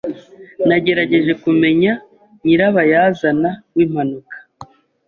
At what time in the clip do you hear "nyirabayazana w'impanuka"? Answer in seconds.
2.43-4.35